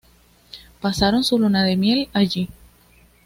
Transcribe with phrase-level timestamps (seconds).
[0.81, 2.49] Pasaron su luna de miel allí.